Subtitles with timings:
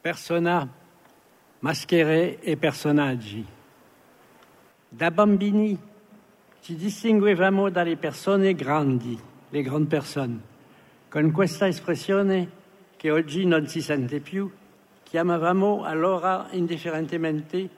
[0.00, 0.66] persona,
[1.58, 3.44] maschere e personaggi.
[4.88, 5.78] Da bambini
[6.60, 9.18] ci distinguevamo dalle persone grandi,
[9.50, 10.40] le grandi persone,
[11.10, 12.58] con questa espressione
[12.96, 14.50] che oggi non si sente più,
[15.02, 17.68] chiamavamo allora indifferentemente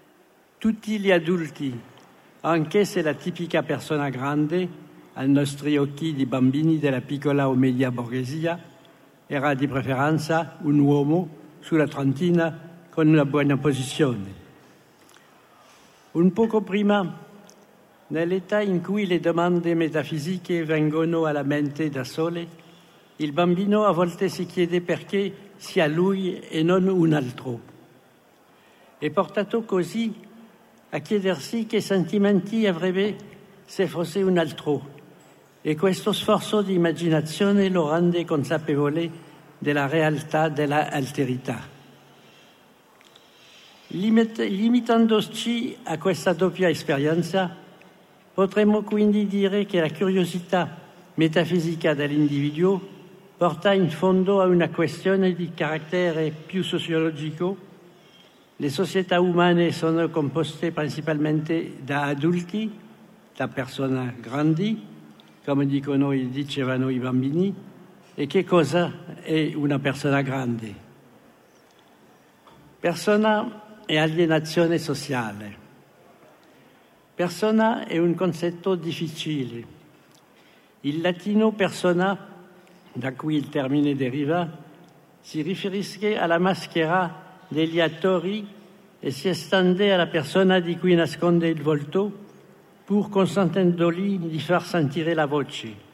[0.59, 1.77] tutti gli adulti,
[2.43, 4.81] anche se la tipica persona grande,
[5.15, 8.63] ai nostri occhi di bambini della piccola o media borghesia,
[9.27, 14.41] era di preferenza un uomo sulla trentina con una buona posizione.
[16.13, 17.21] Un poco prima,
[18.09, 22.47] nell'età in cui le domande metafisiche vengono alla mente da sole,
[23.17, 27.61] il bambino a volte si chiede perché sia lui e non un altro.
[28.99, 30.13] È portato così
[30.91, 33.17] a chiedersi che sentimenti avrebbe
[33.65, 35.01] se fosse un altro
[35.63, 39.31] e questo sforzo di immaginazione lo rende consapevole
[39.63, 41.71] della realtà della alterità.
[43.87, 47.55] Limitandoci a questa doppia esperienza,
[48.35, 50.81] potremmo quindi dire che la curiosità
[51.15, 52.89] metafisica dell'individuo
[53.37, 57.57] porta in fondo a una questione di carattere più sociologico.
[58.57, 62.69] Le società umane sono composte principalmente da adulti,
[63.37, 64.91] da persone grandi,
[65.45, 67.71] come dicono e dicevano i bambini,
[68.15, 70.75] e che cosa è una persona grande?
[72.79, 75.57] Persona è alienazione sociale.
[77.15, 79.81] Persona è un concetto difficile.
[80.81, 82.19] Il latino persona,
[82.93, 84.49] da cui il termine deriva,
[85.21, 88.47] si riferisce alla maschera degli attori
[88.99, 92.11] e si estende alla persona di cui nasconde il volto,
[92.85, 95.92] pur consentendogli di far sentire la voce.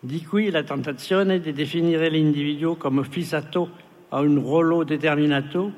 [0.00, 3.68] Di qui la tentazione di definire l'individuo come fissato
[4.10, 5.72] a un ruolo determinato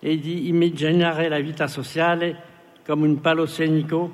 [0.00, 2.42] e di immaginare la vita sociale
[2.84, 4.12] come un paloscenico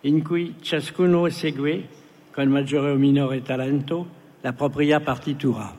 [0.00, 1.88] in cui ciascuno segue,
[2.30, 4.06] con maggiore o minore talento,
[4.42, 5.74] la propria partitura.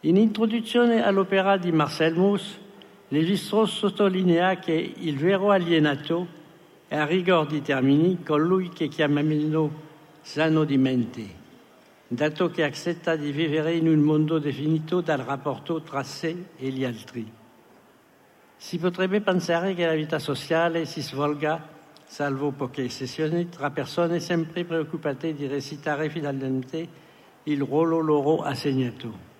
[0.00, 2.58] In introduzione all'opera di Marcel Mauss,
[3.08, 6.26] Lévi-Strauss sottolinea che il vero alienato
[6.88, 9.92] è a rigor di termini colui che chiamiamo
[10.24, 11.26] sano di mente,
[12.08, 16.82] dato che accetta di vivere in un mondo definito dal rapporto tra sé e gli
[16.82, 17.30] altri.
[18.56, 21.68] Si potrebbe pensare che la vita sociale si svolga,
[22.06, 26.88] salvo poche sessioni, tra persone sempre preoccupate di recitare finalmente
[27.42, 29.32] il ruolo loro assegnato.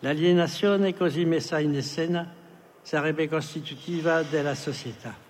[0.00, 2.30] L'alienazione così messa in scena
[2.82, 5.23] sarebbe costitutiva della società.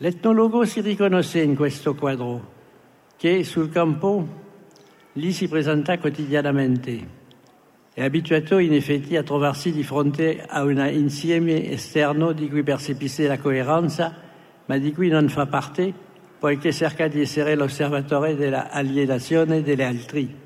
[0.00, 2.52] L'etnologo si riconosce in questo quadro
[3.16, 4.28] che sul campo
[5.14, 7.08] lì si presenta quotidianamente.
[7.94, 13.26] È abituato in effetti a trovarsi di fronte a un insieme esterno di cui percepisce
[13.26, 14.14] la coerenza,
[14.66, 15.94] ma di cui non fa parte,
[16.38, 20.36] poiché cerca di essere l'osservatore dell'alienazione degli altri.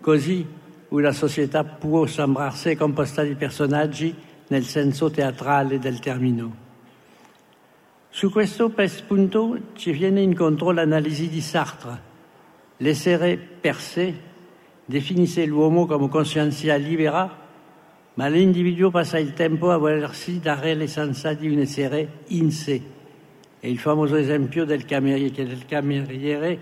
[0.00, 0.46] Così
[0.88, 4.14] una società può sembrarsi composta di personaggi
[4.46, 6.68] nel senso teatrale del termine.
[8.20, 8.70] Su questo
[9.06, 12.02] punto ci viene incontro l'analisi di Sartre.
[12.76, 14.14] L'essere per sé
[14.84, 17.34] definisse l'uomo come coscienza libera,
[18.12, 22.82] ma l'individuo passa il tempo a volersi dare l'essenza di un essere in sé.
[23.58, 26.58] È il famoso esempio del cameriere,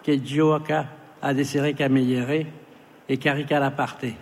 [0.00, 2.52] che gioca ad essere cameriere
[3.04, 4.16] e carica la parte.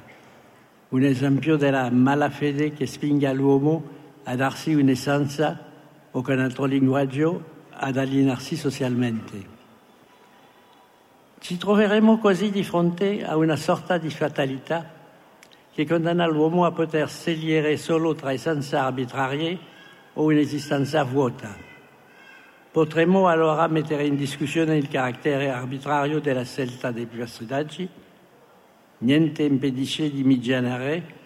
[0.88, 3.80] Un esempio della malafede che spinga l'uomo
[4.24, 5.68] a darsi un'essenza
[6.12, 9.58] o con altro linguaggio ad alienarsi socialmente.
[11.38, 14.98] Ci troveremo così di fronte a una sorta di fatalità
[15.72, 19.58] che condanna l'uomo a poter scegliere solo tra essenze arbitrarie
[20.14, 21.56] o un'esistenza vuota.
[22.70, 27.88] Potremmo allora mettere in discussione il carattere arbitrario della scelta dei personaggi.
[28.98, 31.18] Niente impedisce di immaginare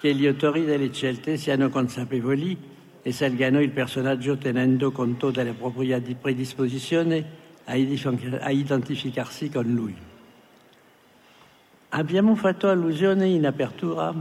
[0.00, 2.76] che gli autori delle scelte siano consapevoli
[3.08, 7.24] e salgano il personaggio tenendo conto delle proprie predisposizioni
[7.64, 9.96] a identificarsi con lui.
[11.88, 14.14] Abbiamo fatto allusione in apertura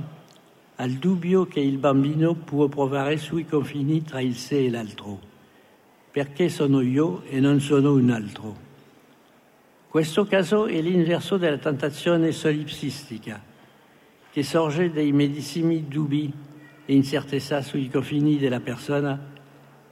[0.76, 5.20] al dubbio che il bambino può provare sui confini tra il sé e l'altro.
[6.10, 8.56] Perché sono io e non sono un altro?
[9.90, 13.44] Questo caso è l'inverso della tentazione solipsistica,
[14.32, 16.46] che sorge dai medesimi dubbi
[16.90, 19.20] e incertezza sui confini della persona,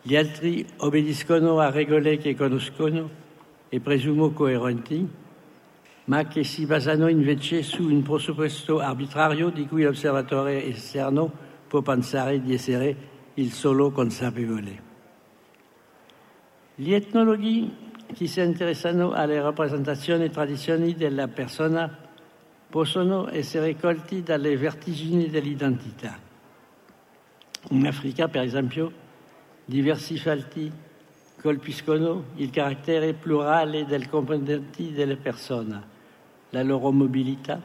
[0.02, 3.10] gli altri obbediscono a regole che conoscono
[3.68, 5.06] e presumo coerenti,
[6.06, 11.30] ma che si basano invece su un presupposto arbitrario di cui l'osservatore esterno
[11.68, 12.96] può pensare di essere
[13.34, 14.82] il solo consapevole.
[16.76, 17.76] Gli etnologhi
[18.14, 21.94] che si interessano alle rappresentazioni e tradizioni della persona
[22.70, 26.26] possono essere colti dalle vertigini dell'identità.
[27.70, 28.92] In Africa, per esempio,
[29.66, 30.72] diversi falti
[31.42, 35.84] colpiscono il carattere plurale del comprendenti delle persone,
[36.52, 37.60] la loro mobilità,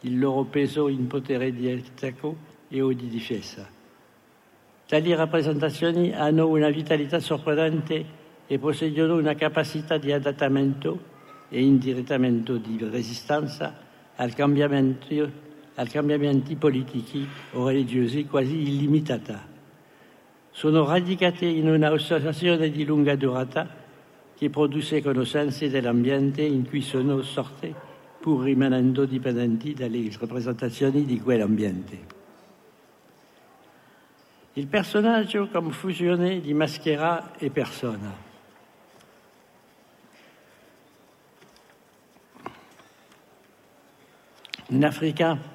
[0.00, 2.36] il loro peso in potere di attacco
[2.68, 3.68] e o di difesa.
[4.86, 8.04] Tali rappresentazioni hanno una vitalità sorprendente
[8.46, 11.12] e possiedono una capacità di adattamento
[11.50, 13.76] e indirettamente di resistenza
[14.16, 15.30] al cambiamento,
[15.74, 19.52] al cambiamenti politici o religiosi quasi illimitata.
[20.50, 23.68] Sono radicate in una un'associazione di lunga durata
[24.36, 27.74] che produce conoscenze dell'ambiente in cui sono sorte
[28.20, 32.22] pur rimanendo dipendenti dalle rappresentazioni di quell'ambiente.
[34.54, 38.32] Il personaggio come fusione di maschera e persona.
[44.68, 45.53] In Africa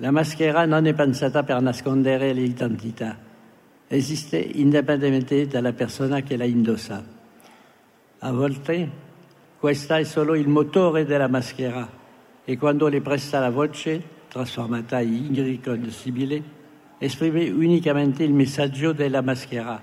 [0.00, 3.18] la maschera non è pensata per nascondere l'identità,
[3.86, 7.04] esiste indipendentemente dalla persona che la indossa.
[8.20, 8.90] A volte
[9.58, 11.86] questa è solo il motore della maschera
[12.42, 16.42] e quando le presta la voce, trasformata in irriconoscibile,
[16.96, 19.82] esprime unicamente il messaggio della maschera,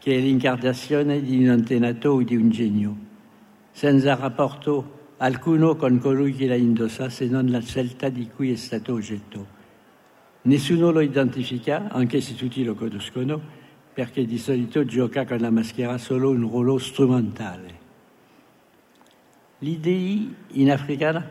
[0.00, 2.96] che è l'incarnazione di un antenato o di un genio,
[3.70, 8.56] senza rapporto alcuno con colui che la indossa se non la scelta di cui è
[8.56, 9.46] stato oggetto.
[10.42, 13.40] Nessuno lo identifica, anche se tutti lo conoscono,
[13.94, 17.82] perché di solito gioca con la maschera solo un ruolo strumentale.
[19.58, 21.26] Gli dei in Africa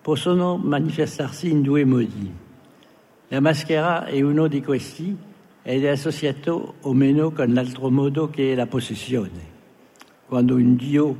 [0.00, 2.32] possono manifestarsi in due modi.
[3.28, 5.16] La maschera è uno di questi
[5.60, 9.52] ed è associato o meno con l'altro modo che è la possessione.
[10.26, 11.16] Quando un dio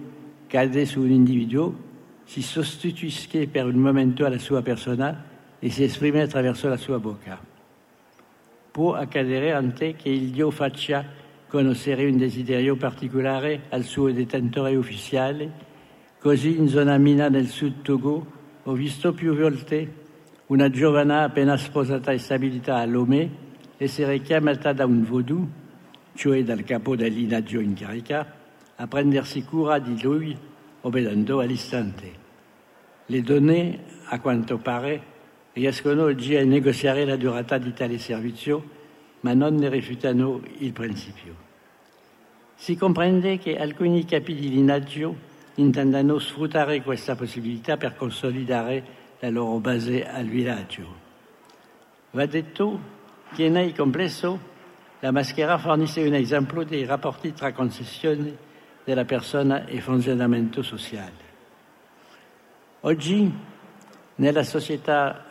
[0.46, 1.93] cade su un individuo,
[2.25, 5.25] si sostituisce per un momento alla sua persona
[5.59, 7.38] e si esprime attraverso la sua bocca.
[8.71, 11.05] Può accadere anche che il Dio faccia
[11.47, 15.53] conoscere un desiderio particolare al suo detentore ufficiale.
[16.19, 18.26] Così in zona Mina nel sud Togo
[18.62, 20.03] ho visto più volte
[20.47, 23.31] una giovane appena sposata e stabilita a Lomé
[23.76, 25.47] essere chiamata da un vodù,
[26.15, 28.35] cioè dal capo del linaggio in carica,
[28.76, 30.37] a prendersi cura di lui
[30.84, 32.22] obbedendo all'istante.
[33.06, 35.12] Le donne, a quanto pare,
[35.52, 38.70] riescono oggi a negoziare la durata di tale servizio,
[39.20, 41.42] ma non ne rifiutano il principio.
[42.54, 49.58] Si comprende che alcuni capi di linaggio intendano sfruttare questa possibilità per consolidare la loro
[49.58, 51.02] base al villaggio.
[52.10, 52.92] Va detto
[53.34, 54.52] che nel complesso
[55.00, 58.37] la maschera fornisce un esempio dei rapporti tra concessioni
[58.84, 61.32] della persona e funzionamento sociale.
[62.81, 63.32] Oggi,
[64.16, 65.25] nella società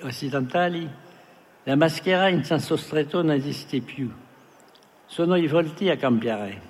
[0.00, 0.88] occidentali,
[1.64, 4.10] la maschera in senso stretto non esiste più.
[5.06, 6.60] Sono i volti a cambiare,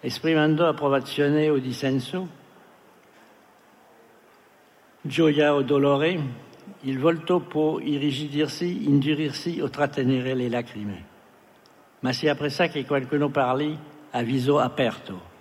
[0.00, 2.28] esprimendo approvazione o dissenso,
[5.00, 6.46] gioia o dolore,
[6.80, 11.06] il volto può irrigidirsi, indurirsi o trattenere le lacrime.
[12.00, 15.36] Ma si apprezza che qualcuno parli a viso aperto.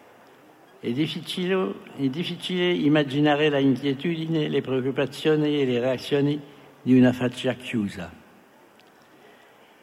[0.80, 6.40] È difficile, difficile immaginare la inquietudine, le preoccupazioni e le reazioni
[6.82, 8.12] di una faccia chiusa.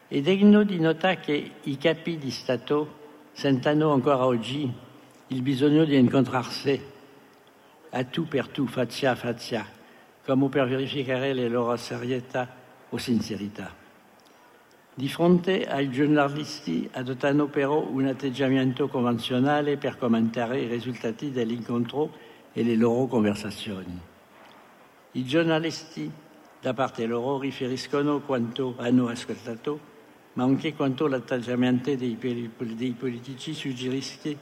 [0.07, 4.71] È degno di nota che i capi di Stato sentano ancora oggi
[5.27, 6.93] il bisogno di incontrarsi
[7.89, 9.65] a tu per tu, faccia a faccia,
[10.25, 12.53] come per verificare le loro serietà
[12.89, 13.84] o sincerità.
[14.97, 22.13] Di fronte ai giornalisti adottano però un atteggiamento convenzionale per commentare i risultati dell'incontro
[22.53, 23.99] e le loro conversazioni.
[25.11, 26.09] I giornalisti
[26.61, 29.77] da parte loro riferiscono quanto hanno ascoltato,
[30.33, 34.37] ma anche quanto l'atteggiamento dei, dei politici suggerisce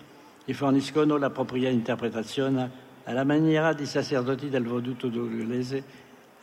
[0.46, 2.70] e forniscono la propria interpretazione
[3.06, 5.84] alla maniera di sacerdoti del vodù togolese,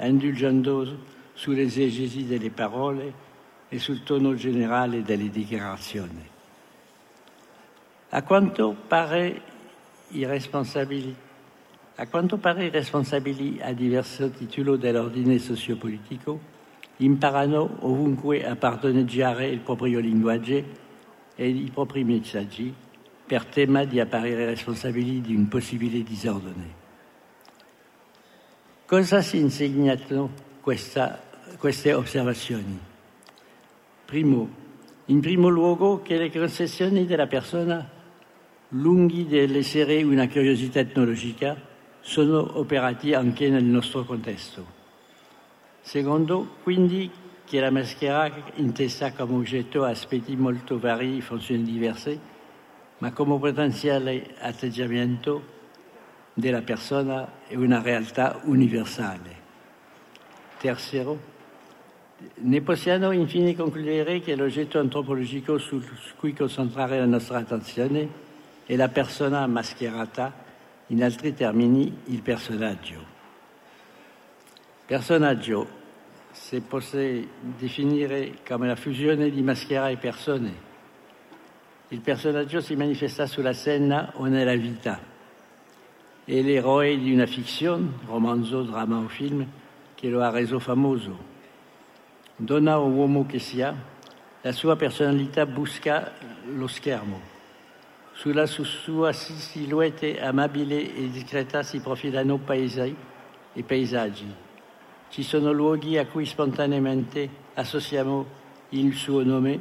[0.01, 0.99] indulgendo
[1.33, 3.29] sulle esegesi delle parole
[3.71, 6.29] e sul tono generale delle dichiarazioni.
[8.11, 9.43] A quanto pare
[10.09, 11.15] i responsabili,
[11.95, 16.59] a quanto pare i responsabili a diverso titolo dell'ordine sociopolitico
[16.97, 20.65] imparano ovunque a padroneggiare il proprio linguaggio
[21.37, 22.75] e i propri messaggi
[23.25, 26.79] per tema di apparire responsabili di un possibile disordine.
[28.85, 31.23] Cosa si insegnano questa,
[31.57, 32.90] queste osservazioni?
[34.11, 34.49] Primo,
[35.05, 37.89] in primo luogo che le concessioni della persona,
[38.71, 41.57] lunghi dell'essere una curiosità etnologica,
[42.01, 44.67] sono operati anche nel nostro contesto.
[45.81, 47.09] Secondo, quindi,
[47.45, 52.19] che la maschera intesa come oggetto aspetti molto vari e funzioni diverse,
[52.99, 55.41] ma come potenziale atteggiamento
[56.35, 59.37] della persona è una realtà universale.
[60.59, 61.39] Terzo,
[62.35, 65.83] ne possiamo infine concludere che l'oggetto antropologico su
[66.17, 68.09] cui concentrare la nostra attenzione
[68.65, 70.49] è la persona mascherata,
[70.89, 73.19] in altri termini il personaggio.
[74.87, 75.69] Personaggio
[76.33, 76.81] si può
[77.59, 80.69] definire come la fusione di maschera e persone.
[81.89, 85.01] Il personaggio si manifesta sulla scena o nella vita.
[86.25, 89.47] È l'eroe di una fiction, romanzo, dramma o film,
[89.95, 91.30] che lo ha reso famoso.
[92.43, 93.75] Donna o uomo che sia,
[94.41, 96.13] la sua personalità busca
[96.47, 97.21] lo schermo.
[98.13, 102.97] Sulla sua silhouette amabile e discreta si profilano paesi
[103.53, 104.49] e paesaggi
[105.11, 108.39] ci sono luoghi a cui spontaneamente associamo
[108.71, 109.59] il suo nome,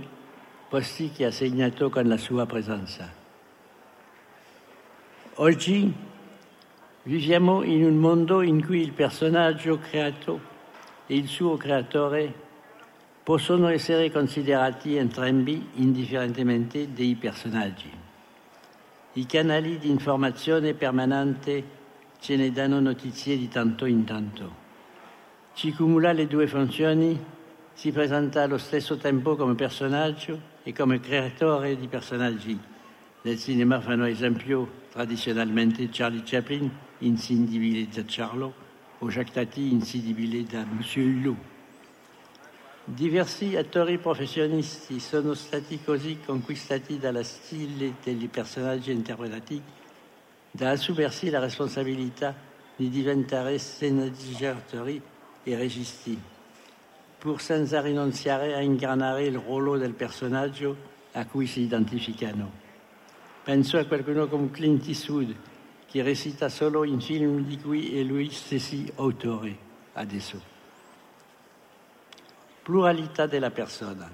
[0.69, 3.11] posti che ha segnato con la sua presenza.
[5.35, 5.91] Oggi
[7.01, 10.39] viviamo in un mondo in cui il personaggio creato
[11.07, 12.47] e il suo creatore
[13.29, 17.91] possono essere considerati entrambi indifferentemente dei personaggi.
[19.13, 21.63] I canali di informazione permanente
[22.19, 24.67] ce ne danno notizie di tanto in tanto
[25.53, 27.23] ci cumula le due funzioni,
[27.73, 32.57] si presenta allo stesso tempo come personaggio e come creatore di personaggi.
[33.21, 38.53] Nel cinema fanno esempio tradizionalmente Charlie Chaplin, insindibile da Charlo,
[38.99, 41.58] o Jacques Tati, insindibile da Monsieur Hulot.
[42.91, 49.61] Diversi attori professionisti sono stati così conquistati dalla stile dei personaggi interpretati
[50.49, 52.33] da assumersi la responsabilità
[52.75, 54.99] di diventare sceneggiatori
[55.43, 56.19] e registi,
[57.19, 60.75] pur senza rinunciare a ingranare il ruolo del personaggio
[61.11, 62.51] a cui si identificano.
[63.43, 65.35] Penso a qualcuno come Clint Eastwood,
[65.85, 69.55] che recita solo in film di cui è lui stesso autore
[69.93, 70.48] adesso.
[72.69, 74.07] Pluralità della persona.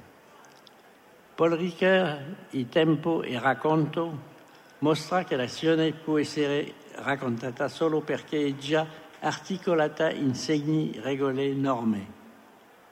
[1.36, 2.22] Paul Ricoeur,
[2.52, 4.18] Il tempo e racconto,
[4.80, 8.88] mostra che l'azione può essere raccontata solo perché è già
[9.20, 12.08] articolata in segni, regole, norme.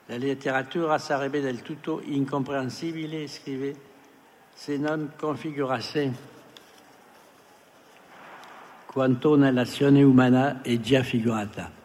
[0.08, 3.74] La letteratura sarebbe del tutto incomprensibile, scrive,
[4.54, 6.14] se non configurasse
[8.86, 11.83] quanto nell'azione umana è già figurata.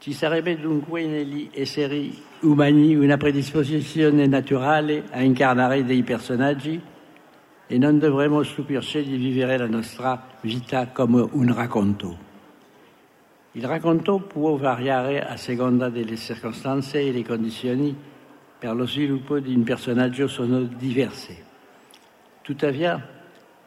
[0.00, 6.80] Ci sarebbe dunque negli esseri umani una predisposizione naturale a incarnare dei personaggi
[7.66, 12.16] e non dovremmo stupirci di vivere la nostra vita come un racconto.
[13.52, 17.94] Il racconto può variare a seconda delle circostanze e le condizioni
[18.58, 21.44] per lo sviluppo di un personaggio sono diverse.
[22.40, 23.06] Tuttavia,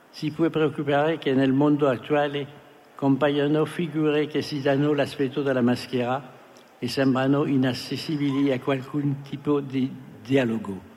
[0.09, 2.61] si può preoccupare che nel mondo attuale
[2.95, 6.31] compaiono figure che si danno l'aspetto della maschera
[6.79, 10.91] e sembrano inaccessibili a qualcun tipo di dialogo.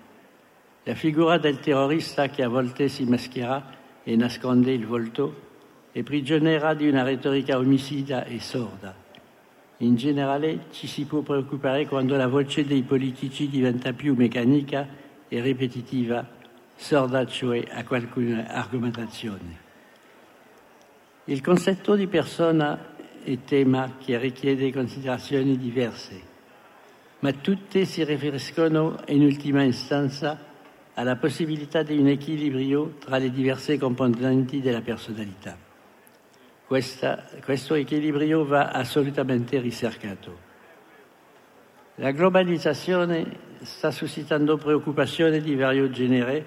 [0.85, 5.45] La figura del terrorista che a volte si maschera e nasconde il volto
[5.91, 8.95] è prigioniera di una retorica omicida e sorda.
[9.79, 14.87] In generale ci si può preoccupare quando la voce dei politici diventa più meccanica
[15.29, 16.27] e ripetitiva,
[16.77, 19.66] sorda cioè a qualcuna argomentazione.
[21.29, 26.21] Il concetto di persona è tema che richiede considerazioni diverse,
[27.19, 30.39] ma tutte si riferiscono in ultima istanza
[30.95, 35.59] alla possibilità di un equilibrio tra le diverse componenti della personalità.
[36.65, 40.39] Questa, questo equilibrio va assolutamente ricercato.
[41.97, 46.45] La globalizzazione sta suscitando preoccupazioni di vario genere.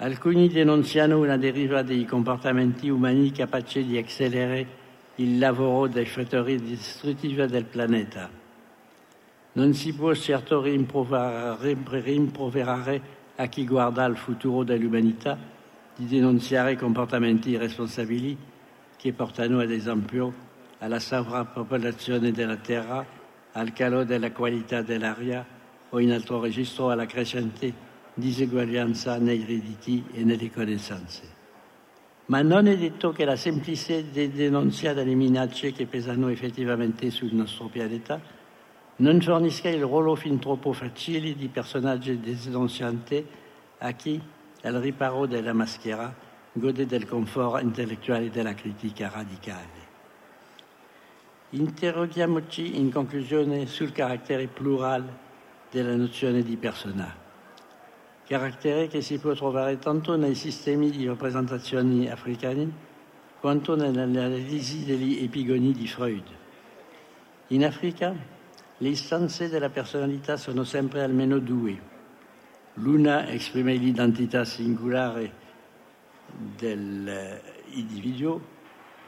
[0.00, 4.76] Alcuni denunciano una deriva dei comportamenti umani capaci di accelerare
[5.16, 8.30] il lavoro dei fattori distruttivi del pianeta.
[9.54, 13.00] Non si può certo rimproverare
[13.34, 15.36] a chi guarda al futuro dell'umanità
[15.96, 18.38] di denunziare comportamenti irresponsabili
[18.96, 20.32] che portano ad esempio
[20.78, 23.04] alla sovrappopolazione della terra,
[23.50, 25.44] al calo della qualità dell'aria
[25.88, 27.87] o in altro registro alla crescente
[28.18, 31.36] diseguaglianza nei redditi e nelle conoscenze.
[32.26, 37.68] ma non è detto che la semplicità denunzia delle minacce che pesano effettivamente sul nostro
[37.68, 38.20] pianeta
[38.96, 43.24] non fornisca il ruolo fin troppo facile di personaggi denunzianti
[43.78, 44.20] a chi,
[44.62, 46.12] al riparo della maschera,
[46.52, 49.86] gode del conforto intellettuale della critica radicale.
[51.50, 55.26] Interroghiamoci in conclusione sul carattere plurale
[55.70, 57.14] della nozione di persona,
[58.28, 62.70] carattere che si può trovare tanto nei sistemi di rappresentazioni africani
[63.40, 66.24] quanto nell'analisi degli epigoni di Freud.
[67.48, 68.14] In Africa
[68.76, 71.80] le istanze della personalità sono sempre almeno due.
[72.74, 75.32] L'una esprime l'identità singolare
[76.58, 78.42] dell'individuo,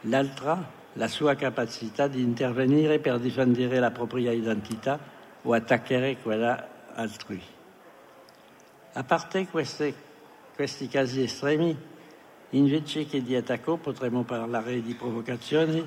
[0.03, 4.99] l'altra la sua capacità di intervenire per difendere la propria identità
[5.43, 7.59] o attaccare quella altrui.
[8.93, 9.95] A parte queste,
[10.55, 11.77] questi casi estremi,
[12.51, 15.87] invece che di attacco potremmo parlare di provocazione,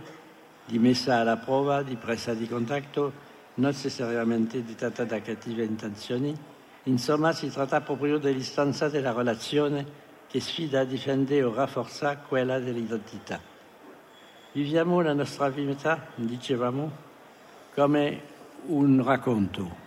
[0.65, 3.11] di messa alla prova, di presa di contatto,
[3.55, 6.33] non necessariamente dettata da cattive intenzioni.
[6.83, 9.85] Insomma, si tratta proprio dell'istanza della relazione
[10.29, 13.39] che sfida, difende o rafforza quella dell'identità.
[14.53, 16.91] Viviamo la nostra vita, dicevamo,
[17.73, 18.21] come
[18.67, 19.82] un racconto.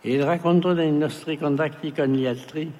[0.00, 2.72] E il racconto dei nostri contatti con gli altri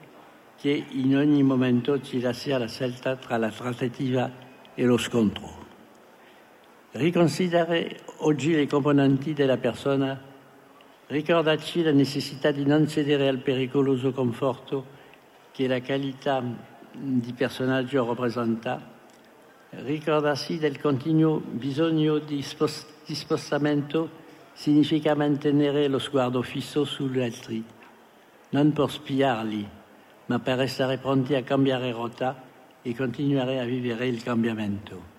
[0.56, 4.30] che in ogni momento ci lascia la scelta tra la trattativa
[4.72, 5.66] e lo scontro.
[6.92, 10.20] Riconsiderare oggi le componenti della persona,
[11.08, 14.86] ricordarci la necessità di non cedere al pericoloso conforto
[15.50, 16.40] che la qualità
[16.92, 18.80] di personaggio rappresenta,
[19.70, 24.26] ricordarsi del continuo bisogno di, spostamento
[24.58, 27.64] significa mantenere lo sguardo fisso sugli altri,
[28.50, 29.68] non per spiarli,
[30.26, 32.42] ma per essere pronti a cambiare rotta
[32.82, 35.16] e continuare a vivere il cambiamento.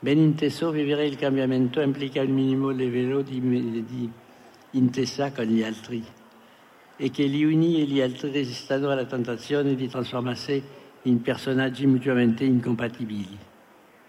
[0.00, 4.10] Ben inteso, vivere il cambiamento implica un minimo livello di, di
[4.72, 6.04] intesa con gli altri
[6.96, 10.60] e che gli uni e gli altri resistano alla tentazione di trasformarsi
[11.02, 13.38] in personaggi mutuamente incompatibili.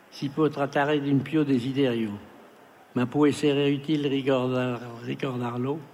[0.09, 2.33] Si può trattare di un pio desiderio,
[2.95, 5.93] ma può essere utile ricordar, ricordarlo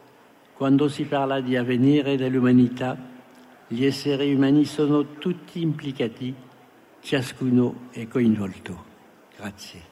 [0.54, 2.96] quando si parla di avvenire dell'umanità.
[3.68, 6.34] Gli esseri umani sono tutti implicati,
[7.00, 8.86] ciascuno è coinvolto.
[9.36, 9.91] Grazie.